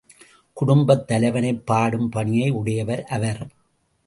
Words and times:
குடும்பத் 0.53 1.07
தலைவனைப் 1.07 1.65
பாடும் 1.65 2.09
பணியை 2.09 2.49
உடையவர் 2.49 3.03
அவர். 3.03 3.47